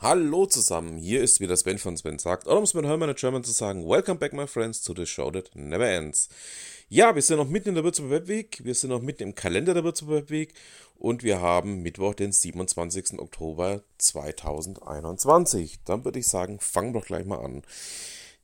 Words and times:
Hallo 0.00 0.46
zusammen, 0.46 0.96
hier 0.96 1.20
ist 1.22 1.40
wieder 1.40 1.56
Sven 1.56 1.76
von 1.76 1.96
Sven 1.96 2.20
sagt, 2.20 2.46
oder 2.46 2.58
um 2.58 2.62
es 2.62 2.72
mit 2.72 2.84
Hermann 2.84 3.12
German 3.16 3.42
zu 3.42 3.50
sagen, 3.50 3.84
Welcome 3.84 4.20
back 4.20 4.32
my 4.32 4.46
friends 4.46 4.80
to 4.80 4.94
the 4.94 5.04
show 5.04 5.28
that 5.32 5.50
never 5.54 5.88
ends. 5.88 6.28
Ja, 6.88 7.16
wir 7.16 7.22
sind 7.22 7.38
noch 7.38 7.48
mitten 7.48 7.70
in 7.70 7.74
der 7.74 7.82
Würzburger 7.82 8.20
Webweek, 8.20 8.60
wir 8.62 8.76
sind 8.76 8.90
noch 8.90 9.02
mitten 9.02 9.24
im 9.24 9.34
Kalender 9.34 9.74
der 9.74 9.82
Würzburger 9.82 10.20
Webweek 10.22 10.54
und 10.94 11.24
wir 11.24 11.40
haben 11.40 11.82
Mittwoch, 11.82 12.14
den 12.14 12.30
27. 12.30 13.18
Oktober 13.18 13.82
2021. 13.98 15.80
Dann 15.84 16.04
würde 16.04 16.20
ich 16.20 16.28
sagen, 16.28 16.60
fangen 16.60 16.94
wir 16.94 17.00
doch 17.00 17.06
gleich 17.08 17.26
mal 17.26 17.40
an. 17.40 17.62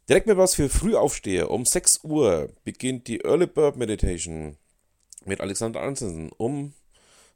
Direkt 0.08 0.26
mit 0.26 0.36
was 0.36 0.56
für 0.56 0.68
Frühaufsteher. 0.68 1.52
Um 1.52 1.64
6 1.64 2.00
Uhr 2.02 2.50
beginnt 2.64 3.06
die 3.06 3.20
Early 3.20 3.46
Bird 3.46 3.76
Meditation 3.76 4.56
mit 5.24 5.40
Alexander 5.40 5.82
Ansensen. 5.82 6.32
Um 6.36 6.74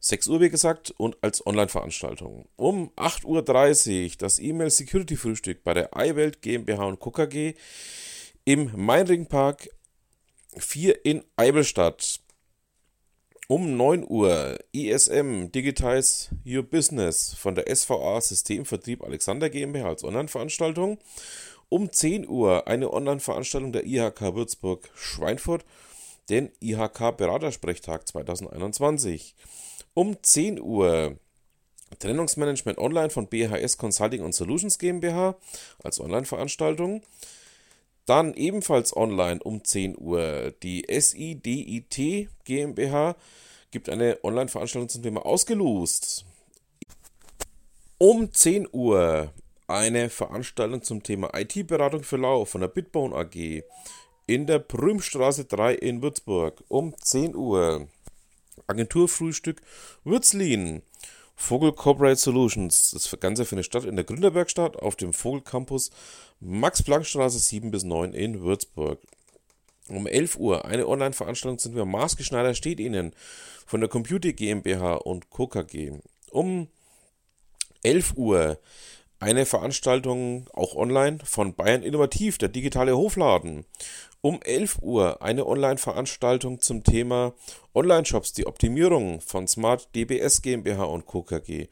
6 0.00 0.28
Uhr, 0.28 0.40
wie 0.40 0.50
gesagt, 0.50 0.92
und 0.96 1.16
als 1.22 1.44
Online-Veranstaltung. 1.44 2.48
Um 2.56 2.90
8.30 2.96 4.04
Uhr 4.04 4.16
das 4.18 4.38
E-Mail 4.38 4.70
Security 4.70 5.16
Frühstück 5.16 5.64
bei 5.64 5.74
der 5.74 5.90
iWelt 5.96 6.40
GmbH 6.40 6.84
und 6.84 7.00
Co. 7.00 7.10
KG 7.10 7.54
im 8.44 8.70
Mainring 8.76 9.26
Park 9.26 9.68
4 10.56 11.04
in 11.04 11.24
Eibelstadt. 11.36 12.20
Um 13.48 13.76
9 13.76 14.04
Uhr 14.08 14.58
ISM 14.72 15.50
Digitize 15.50 16.28
Your 16.46 16.62
Business 16.62 17.34
von 17.34 17.54
der 17.54 17.74
SVA 17.74 18.20
Systemvertrieb 18.20 19.02
Alexander 19.02 19.50
GmbH 19.50 19.88
als 19.88 20.04
Online-Veranstaltung. 20.04 20.98
Um 21.70 21.90
10 21.90 22.28
Uhr 22.28 22.68
eine 22.68 22.92
Online-Veranstaltung 22.92 23.72
der 23.72 23.84
IHK 23.84 24.34
Würzburg 24.34 24.88
Schweinfurt, 24.94 25.64
den 26.30 26.50
IHK 26.60 27.16
Beratersprechtag 27.16 28.06
2021 28.06 29.34
um 29.94 30.22
10 30.22 30.60
Uhr 30.60 31.18
Trennungsmanagement 31.98 32.78
Online 32.78 33.10
von 33.10 33.28
BHS 33.28 33.78
Consulting 33.78 34.22
und 34.22 34.34
Solutions 34.34 34.78
GmbH 34.78 35.36
als 35.82 36.00
Online-Veranstaltung. 36.00 37.02
Dann 38.06 38.34
ebenfalls 38.34 38.96
online 38.96 39.40
um 39.42 39.64
10 39.64 39.98
Uhr 39.98 40.54
die 40.62 40.86
SIDIT 40.88 42.28
GmbH 42.44 43.16
gibt 43.70 43.88
eine 43.88 44.18
Online-Veranstaltung 44.22 44.88
zum 44.88 45.02
Thema 45.02 45.26
ausgelost. 45.26 46.24
Um 47.98 48.32
10 48.32 48.68
Uhr 48.72 49.32
eine 49.66 50.08
Veranstaltung 50.08 50.82
zum 50.82 51.02
Thema 51.02 51.30
IT-Beratung 51.34 52.02
für 52.02 52.16
Lau 52.16 52.44
von 52.46 52.62
der 52.62 52.68
Bitbone 52.68 53.14
AG 53.14 53.62
in 54.26 54.46
der 54.46 54.60
Prümstraße 54.60 55.44
3 55.44 55.74
in 55.74 56.00
Würzburg. 56.00 56.62
Um 56.68 56.94
10 56.96 57.34
Uhr 57.34 57.88
Agenturfrühstück 58.68 59.62
Würzlin. 60.04 60.82
Vogel 61.34 61.72
Corporate 61.72 62.16
Solutions. 62.16 62.90
Das 62.90 63.16
Ganze 63.20 63.44
findet 63.44 63.64
statt 63.64 63.84
in 63.84 63.96
der 63.96 64.04
Gründerwerkstatt 64.04 64.76
auf 64.76 64.96
dem 64.96 65.12
Vogel 65.12 65.40
Campus 65.40 65.90
Max-Planck-Straße 66.40 67.38
7 67.38 67.70
bis 67.70 67.84
9 67.84 68.12
in 68.12 68.42
Würzburg. 68.42 69.00
Um 69.88 70.06
11 70.06 70.36
Uhr 70.36 70.64
eine 70.66 70.86
Online-Veranstaltung 70.86 71.58
sind 71.58 71.76
wir 71.76 71.86
Maßgeschneider 71.86 72.54
steht 72.54 72.78
Ihnen 72.78 73.14
von 73.66 73.80
der 73.80 73.88
Computer 73.88 74.32
GmbH 74.32 74.96
und 74.96 75.30
Co. 75.30 75.46
KG. 75.46 75.92
Um 76.30 76.68
11 77.82 78.14
Uhr 78.16 78.58
eine 79.20 79.46
Veranstaltung 79.46 80.48
auch 80.52 80.74
online 80.76 81.18
von 81.24 81.54
Bayern 81.54 81.82
Innovativ, 81.82 82.38
der 82.38 82.48
digitale 82.48 82.96
Hofladen. 82.96 83.64
Um 84.20 84.40
11 84.42 84.78
Uhr 84.82 85.22
eine 85.22 85.46
Online-Veranstaltung 85.46 86.60
zum 86.60 86.82
Thema 86.82 87.34
Online-Shops, 87.74 88.32
die 88.32 88.46
Optimierung 88.46 89.20
von 89.20 89.46
Smart 89.46 89.88
DBS 89.94 90.42
GmbH 90.42 90.84
und 90.84 91.06
Co. 91.06 91.22
KG. 91.22 91.68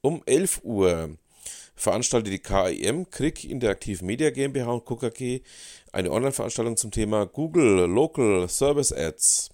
Um 0.00 0.22
11 0.26 0.60
Uhr 0.64 1.16
veranstaltet 1.76 2.32
die 2.32 2.38
KIM, 2.38 3.10
Krieg 3.10 3.44
Interactive 3.44 4.04
Media 4.04 4.30
GmbH 4.30 4.72
und 4.72 4.84
Co. 4.84 4.96
KG, 4.96 5.42
eine 5.92 6.10
Online-Veranstaltung 6.10 6.76
zum 6.76 6.90
Thema 6.90 7.26
Google 7.26 7.86
Local 7.86 8.48
Service 8.48 8.92
Ads. 8.92 9.53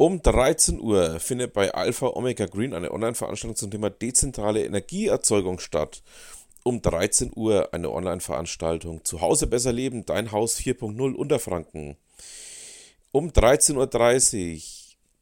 Um 0.00 0.22
13 0.22 0.78
Uhr 0.80 1.18
findet 1.18 1.54
bei 1.54 1.74
Alpha 1.74 2.06
Omega 2.06 2.46
Green 2.46 2.72
eine 2.72 2.92
Online-Veranstaltung 2.92 3.56
zum 3.56 3.72
Thema 3.72 3.90
dezentrale 3.90 4.64
Energieerzeugung 4.64 5.58
statt 5.58 6.04
um 6.62 6.80
13 6.80 7.32
Uhr 7.34 7.74
eine 7.74 7.90
Online-Veranstaltung. 7.90 9.04
Zu 9.04 9.20
Hause 9.20 9.48
besser 9.48 9.72
leben, 9.72 10.06
dein 10.06 10.30
Haus 10.30 10.56
4.0 10.56 11.14
Unterfranken. 11.14 11.96
Um 13.10 13.30
13.30 13.30 14.54
Uhr 14.54 14.62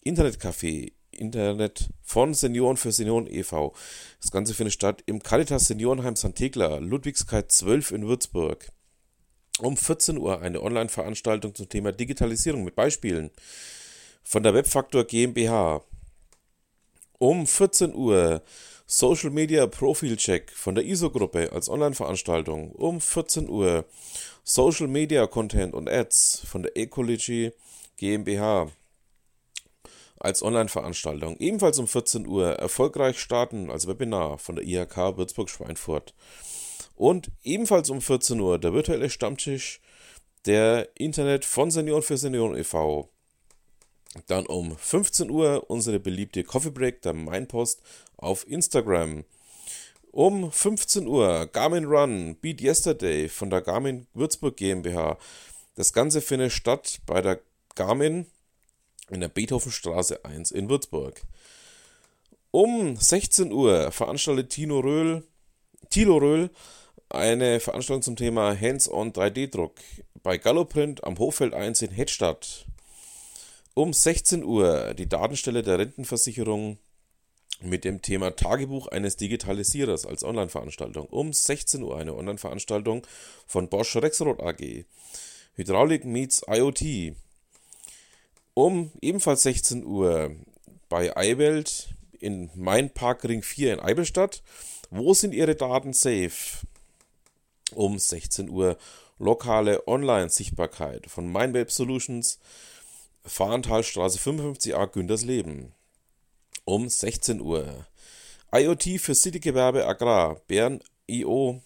Internetcafé, 0.05 0.93
Internet 1.11 1.89
von 2.03 2.35
Senioren 2.35 2.77
für 2.77 2.93
Senioren 2.93 3.27
e.V. 3.29 3.73
Das 4.21 4.31
Ganze 4.31 4.53
findet 4.53 4.75
statt 4.75 5.03
im 5.07 5.23
Caritas 5.23 5.69
Seniorenheim 5.69 6.17
St. 6.17 6.35
Thekla, 6.35 6.77
Ludwigskait 6.77 7.51
12 7.51 7.93
in 7.93 8.07
Würzburg. 8.07 8.71
Um 9.59 9.75
14 9.75 10.19
Uhr 10.19 10.43
eine 10.43 10.61
Online-Veranstaltung 10.61 11.55
zum 11.55 11.67
Thema 11.67 11.93
Digitalisierung 11.93 12.63
mit 12.63 12.75
Beispielen 12.75 13.31
von 14.27 14.43
der 14.43 14.55
Webfaktor 14.55 15.05
GmbH. 15.05 15.83
Um 17.19 17.47
14 17.47 17.95
Uhr 17.95 18.43
Social 18.85 19.31
Media 19.31 19.69
Profil 19.69 20.17
Check 20.17 20.51
von 20.51 20.75
der 20.75 20.85
ISO-Gruppe 20.85 21.53
als 21.53 21.69
Online-Veranstaltung 21.69 22.73
um 22.73 23.01
14 23.01 23.49
Uhr. 23.49 23.85
Social 24.43 24.89
Media 24.89 25.27
Content 25.29 25.75
und 25.75 25.89
Ads 25.89 26.43
von 26.45 26.65
der 26.65 26.77
Ecology 26.77 27.53
GmbH 27.99 28.73
als 30.19 30.43
Online-Veranstaltung. 30.43 31.37
Ebenfalls 31.39 31.79
um 31.79 31.87
14 31.87 32.27
Uhr 32.27 32.51
erfolgreich 32.55 33.21
starten 33.21 33.71
als 33.71 33.87
Webinar 33.87 34.39
von 34.39 34.57
der 34.57 34.65
IHK 34.65 35.17
Würzburg-Schweinfurt. 35.17 36.15
Und 36.97 37.31
ebenfalls 37.45 37.91
um 37.91 38.01
14 38.01 38.41
Uhr 38.41 38.59
der 38.59 38.73
virtuelle 38.73 39.09
Stammtisch 39.09 39.81
der 40.47 40.89
Internet 40.97 41.45
von 41.45 41.71
Senioren 41.71 42.03
für 42.03 42.17
Senioren 42.17 42.57
e.V. 42.57 43.09
Dann 44.27 44.47
um 44.47 44.77
15 44.77 45.31
Uhr 45.31 45.69
unsere 45.69 46.01
beliebte 46.01 46.45
Coffee 46.45 46.71
Break, 46.71 47.03
der 47.03 47.13
Mainpost 47.13 47.83
auf 48.17 48.47
Instagram. 48.49 49.25
Um 50.11 50.51
15 50.51 51.07
Uhr 51.07 51.47
Garmin 51.47 51.85
Run 51.85 52.37
Beat 52.37 52.61
Yesterday 52.61 53.29
von 53.29 53.51
der 53.51 53.61
Garmin 53.61 54.07
Würzburg 54.15 54.57
GmbH. 54.57 55.19
Das 55.75 55.93
Ganze 55.93 56.21
findet 56.23 56.53
statt 56.53 57.01
bei 57.05 57.21
der 57.21 57.41
Garmin 57.75 58.27
in 59.11 59.21
der 59.21 59.29
Beethovenstraße 59.29 60.25
1 60.25 60.51
in 60.53 60.69
Würzburg. 60.71 61.21
Um 62.51 62.97
16 62.97 63.53
Uhr 63.53 63.93
veranstaltet 63.93 64.51
Tino 64.51 64.81
Röhl, 64.81 65.23
Tilo 65.91 66.17
Röhl 66.17 66.51
eine 67.09 67.61
Veranstaltung 67.61 68.03
zum 68.03 68.17
Thema 68.17 68.59
Hands-on 68.59 69.13
3D-Druck 69.13 69.75
bei 70.23 70.39
Galloprint 70.39 71.05
am 71.05 71.19
Hochfeld 71.19 71.55
1 71.55 71.83
in 71.83 71.91
Hettstadt. 71.91 72.67
Um 73.79 73.93
16 73.93 74.43
Uhr 74.43 74.95
die 74.95 75.07
Datenstelle 75.07 75.63
der 75.63 75.79
Rentenversicherung 75.79 76.79
mit 77.61 77.85
dem 77.85 78.01
Thema 78.01 78.35
Tagebuch 78.35 78.89
eines 78.89 79.17
Digitalisierers 79.17 80.07
als 80.07 80.25
Online-Veranstaltung. 80.25 81.07
Um 81.09 81.35
16 81.35 81.83
Uhr 81.83 81.99
eine 81.99 82.15
Online-Veranstaltung 82.15 83.07
von 83.47 83.69
Bosch 83.69 83.95
Rexroth 83.97 84.41
AG. 84.41 84.87
Hydraulik 85.57 86.07
meets 86.07 86.43
IoT. 86.49 87.17
Um 88.55 88.93
ebenfalls 89.03 89.43
16 89.43 89.85
Uhr 89.85 90.35
bei 90.89 91.13
iWelt 91.15 91.91
in 92.19 92.49
Main 92.55 92.89
Park 92.89 93.25
Ring 93.25 93.43
4 93.43 93.75
in 93.75 93.81
Eibelstadt. 93.81 94.43
Wo 94.89 95.13
sind 95.13 95.35
Ihre 95.35 95.55
Daten 95.55 95.93
safe? 95.93 96.67
Um 97.75 97.99
16 97.99 98.49
Uhr 98.49 98.79
lokale 99.19 99.87
Online-Sichtbarkeit 99.87 101.11
von 101.11 101.31
MindWeb 101.31 101.71
Solutions 101.71 102.39
Fahrentalstraße 103.27 104.19
55a 104.19 104.87
Güntersleben. 104.87 105.73
Um 106.65 106.89
16 106.89 107.41
Uhr. 107.41 107.87
IoT 108.55 109.01
für 109.01 109.15
Citygewerbe 109.15 109.87
Agrar, 109.87 110.41
Bern 110.47 110.81
IO 111.07 111.61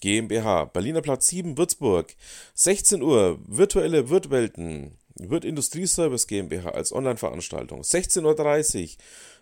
GmbH, 0.00 0.66
Berliner 0.66 1.00
Platz 1.02 1.28
7, 1.28 1.56
Würzburg. 1.58 2.14
16 2.54 3.02
Uhr, 3.02 3.38
virtuelle 3.46 4.08
Wirtwelten, 4.10 4.98
Wirt 5.14 5.44
Industrieservice 5.44 6.26
GmbH 6.26 6.70
als 6.70 6.92
Online-Veranstaltung. 6.92 7.82
16.30 7.82 8.82
Uhr, 8.82 8.88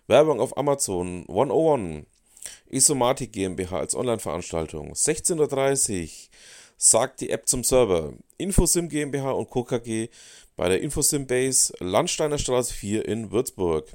Werbung 0.07 0.39
auf 0.39 0.57
Amazon 0.57 1.25
101, 1.27 2.05
Isomatic 2.69 3.31
GmbH 3.31 3.79
als 3.79 3.95
Online-Veranstaltung. 3.95 4.93
16.30 4.93 6.03
Uhr, 6.03 6.09
sagt 6.79 7.19
die 7.19 7.29
App 7.29 7.47
zum 7.47 7.63
Server. 7.63 8.13
Infosim 8.37 8.87
GmbH 8.87 9.31
und 9.31 9.49
Co. 9.49 9.65
KG 9.65 10.07
bei 10.55 10.69
der 10.69 10.81
Infosim 10.81 11.27
Base 11.27 11.73
Landsteiner 11.79 12.37
Straße 12.37 12.73
4 12.73 13.05
in 13.05 13.31
Würzburg. 13.31 13.93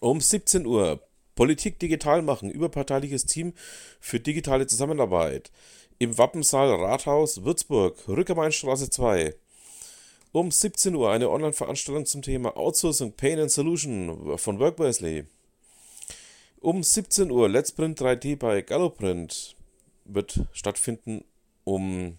Um 0.00 0.20
17 0.20 0.66
Uhr 0.66 1.00
Politik 1.34 1.78
digital 1.78 2.20
machen, 2.20 2.50
überparteiliches 2.50 3.24
Team 3.24 3.54
für 3.98 4.20
digitale 4.20 4.66
Zusammenarbeit. 4.66 5.50
Im 5.98 6.18
Wappensaal 6.18 6.74
Rathaus 6.74 7.44
Würzburg, 7.44 7.96
Rückermeinstraße 8.06 8.90
2. 8.90 9.34
Um 10.32 10.50
17 10.50 10.94
Uhr 10.94 11.10
eine 11.10 11.30
Online-Veranstaltung 11.30 12.04
zum 12.04 12.20
Thema 12.20 12.58
Outsourcing 12.58 13.12
Pain 13.12 13.40
and 13.40 13.50
Solution 13.50 14.36
von 14.38 14.58
Workwesley. 14.58 15.24
Um 16.60 16.82
17 16.82 17.30
Uhr 17.30 17.48
Let's 17.48 17.72
Print 17.72 17.98
3D 17.98 18.36
bei 18.36 18.60
Galloprint 18.60 19.56
wird 20.04 20.40
stattfinden 20.52 21.24
um 21.64 22.18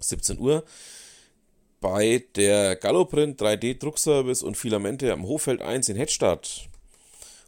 17 0.00 0.38
Uhr 0.38 0.64
bei 1.80 2.24
der 2.34 2.76
Galloprint 2.76 3.40
3D 3.40 3.78
Druckservice 3.78 4.42
und 4.42 4.56
Filamente 4.56 5.12
am 5.12 5.24
Hochfeld 5.24 5.60
1 5.60 5.90
in 5.90 5.96
Hedstadt. 5.96 6.68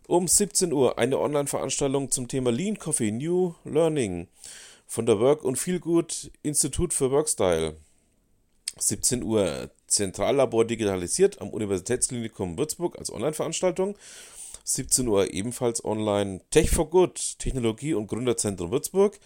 Um 0.06 0.28
17 0.28 0.72
Uhr 0.72 0.98
eine 0.98 1.18
Online-Veranstaltung 1.18 2.10
zum 2.10 2.28
Thema 2.28 2.52
Lean 2.52 2.78
Coffee 2.78 3.10
New 3.10 3.54
Learning 3.64 4.28
von 4.86 5.06
der 5.06 5.18
Work 5.18 5.42
und 5.42 5.56
Feelgood 5.56 6.30
Institut 6.42 6.92
für 6.94 7.10
Workstyle. 7.10 7.76
17 8.78 9.22
Uhr 9.22 9.70
Zentrallabor 9.86 10.64
digitalisiert 10.64 11.40
am 11.40 11.48
Universitätsklinikum 11.50 12.58
Würzburg 12.58 12.98
als 12.98 13.10
Online-Veranstaltung. 13.10 13.96
17 14.64 15.08
Uhr 15.08 15.32
ebenfalls 15.32 15.84
online 15.84 16.40
Tech 16.50 16.70
for 16.70 16.90
Good, 16.90 17.38
Technologie- 17.38 17.94
und 17.94 18.08
Gründerzentrum 18.08 18.70
Würzburg. 18.70 19.18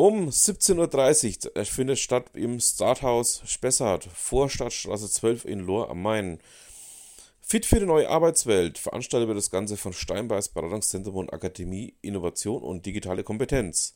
Um 0.00 0.30
17.30 0.30 1.58
Uhr 1.58 1.64
findet 1.66 1.98
statt 1.98 2.30
im 2.32 2.58
Starthaus 2.58 3.42
Spessart, 3.44 4.04
Vorstadtstraße 4.04 5.10
12 5.10 5.44
in 5.44 5.60
Lohr 5.60 5.90
am 5.90 6.00
Main. 6.00 6.38
Fit 7.42 7.66
für 7.66 7.80
die 7.80 7.84
neue 7.84 8.08
Arbeitswelt 8.08 8.78
veranstaltet 8.78 9.28
wird 9.28 9.36
das 9.36 9.50
Ganze 9.50 9.76
von 9.76 9.92
Steinbeis 9.92 10.48
Beratungszentrum 10.48 11.16
und 11.16 11.34
Akademie 11.34 11.92
Innovation 12.00 12.62
und 12.62 12.86
digitale 12.86 13.24
Kompetenz. 13.24 13.94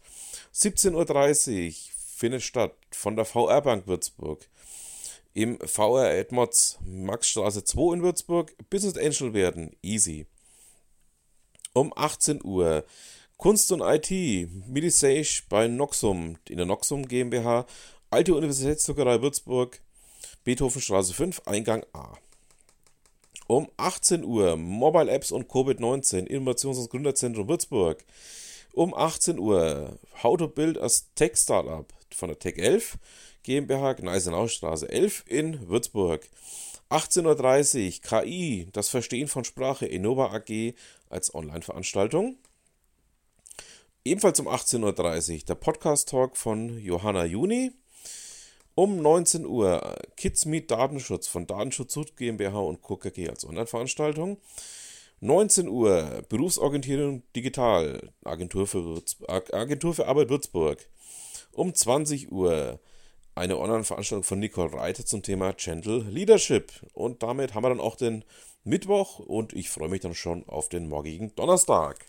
17.30 0.54 1.68
Uhr 1.68 1.72
findet 2.14 2.42
statt 2.42 2.74
von 2.90 3.16
der 3.16 3.24
VR 3.24 3.62
Bank 3.62 3.86
Würzburg 3.86 4.46
im 5.32 5.58
VR 5.60 6.12
Edmods 6.12 6.80
Maxstraße 6.84 7.64
2 7.64 7.94
in 7.94 8.02
Würzburg 8.02 8.54
Business 8.68 8.98
Angel 8.98 9.32
werden. 9.32 9.74
Easy. 9.80 10.26
Um 11.72 11.94
18 11.96 12.44
Uhr 12.44 12.84
Kunst 13.44 13.70
und 13.72 13.82
IT, 13.82 14.10
Milisage 14.68 15.42
bei 15.50 15.68
Noxum, 15.68 16.38
in 16.48 16.56
der 16.56 16.64
Noxum 16.64 17.06
GmbH, 17.06 17.66
Alte 18.08 18.34
Universitätszuckerei 18.34 19.20
Würzburg, 19.20 19.82
Beethovenstraße 20.44 21.12
5, 21.12 21.42
Eingang 21.44 21.84
A. 21.92 22.14
Um 23.46 23.68
18 23.76 24.24
Uhr 24.24 24.56
Mobile 24.56 25.12
Apps 25.12 25.30
und 25.30 25.50
Covid-19, 25.50 26.24
Innovations- 26.26 26.78
und 26.78 26.88
Gründerzentrum 26.88 27.46
Würzburg. 27.46 28.02
Um 28.72 28.94
18 28.94 29.38
Uhr 29.38 29.98
How 30.22 30.38
to 30.38 30.48
Build 30.48 30.80
a 30.80 30.88
Tech 31.14 31.36
Startup 31.36 31.84
von 32.14 32.30
der 32.30 32.38
Tech 32.38 32.56
11 32.56 32.96
GmbH, 33.42 33.92
Gneisenaustraße 33.92 34.88
11 34.88 35.24
in 35.26 35.68
Würzburg. 35.68 36.26
18.30 36.88 37.96
Uhr 37.96 38.22
KI, 38.22 38.68
das 38.72 38.88
Verstehen 38.88 39.28
von 39.28 39.44
Sprache, 39.44 39.84
Innova 39.84 40.32
AG 40.32 40.72
als 41.10 41.34
Online-Veranstaltung. 41.34 42.38
Ebenfalls 44.06 44.38
um 44.38 44.48
18.30 44.48 45.32
Uhr 45.32 45.44
der 45.48 45.54
Podcast-Talk 45.54 46.36
von 46.36 46.78
Johanna 46.78 47.24
Juni. 47.24 47.72
Um 48.74 49.00
19 49.00 49.46
Uhr 49.46 49.96
Kids 50.18 50.44
Meet 50.44 50.70
Datenschutz 50.70 51.26
von 51.26 51.46
Datenschutz 51.46 51.98
GmbH 52.14 52.58
und 52.58 52.82
Co. 52.82 52.98
KG 52.98 53.30
als 53.30 53.46
Online-Veranstaltung. 53.46 54.36
19 55.20 55.68
Uhr 55.68 56.22
Berufsorientierung 56.28 57.22
Digital, 57.34 58.12
Agentur 58.24 58.66
für, 58.66 59.02
Agentur 59.26 59.94
für 59.94 60.06
Arbeit 60.06 60.28
Würzburg. 60.28 60.86
Um 61.52 61.74
20 61.74 62.30
Uhr 62.30 62.78
eine 63.34 63.56
Online-Veranstaltung 63.56 64.24
von 64.24 64.38
Nicole 64.38 64.74
Reiter 64.74 65.06
zum 65.06 65.22
Thema 65.22 65.54
Gentle 65.54 66.00
Leadership. 66.10 66.72
Und 66.92 67.22
damit 67.22 67.54
haben 67.54 67.64
wir 67.64 67.70
dann 67.70 67.80
auch 67.80 67.96
den 67.96 68.22
Mittwoch 68.64 69.18
und 69.18 69.54
ich 69.54 69.70
freue 69.70 69.88
mich 69.88 70.02
dann 70.02 70.14
schon 70.14 70.46
auf 70.46 70.68
den 70.68 70.90
morgigen 70.90 71.34
Donnerstag. 71.36 72.04